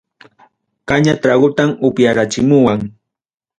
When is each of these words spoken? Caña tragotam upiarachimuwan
Caña 0.89 1.13
tragotam 1.23 1.69
upiarachimuwan 1.87 2.79